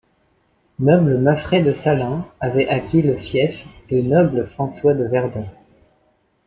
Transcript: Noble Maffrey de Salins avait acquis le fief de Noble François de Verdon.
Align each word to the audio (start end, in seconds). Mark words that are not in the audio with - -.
Noble 0.79 1.19
Maffrey 1.19 1.61
de 1.61 1.73
Salins 1.73 2.27
avait 2.39 2.67
acquis 2.67 3.03
le 3.03 3.15
fief 3.17 3.67
de 3.91 4.01
Noble 4.01 4.47
François 4.47 4.95
de 4.95 5.03
Verdon. 5.03 5.45